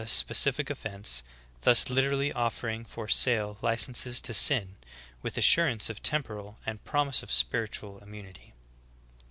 135 0.01 0.17
specific 0.25 0.69
offense, 0.71 1.21
thus 1.61 1.87
literally 1.87 2.33
offering 2.33 2.83
for 2.83 3.07
sale 3.07 3.59
licenses 3.61 4.19
to 4.19 4.33
sin, 4.33 4.69
with 5.21 5.37
assurance 5.37 5.91
of 5.91 6.01
temporal 6.01 6.57
and 6.65 6.83
promise 6.83 7.21
of 7.21 7.31
spiritual 7.31 7.99
immunity. 7.99 8.55